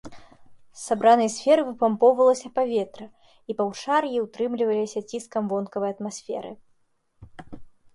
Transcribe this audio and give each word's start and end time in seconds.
З 0.13 0.79
сабранай 0.87 1.29
сферы 1.33 1.65
выпампоўвалася 1.67 2.51
паветра, 2.57 3.05
і 3.53 3.59
паўшар'і 3.63 4.25
ўтрымліваліся 4.27 4.99
ціскам 5.09 5.43
вонкавай 5.57 5.91
атмасферы. 5.99 6.51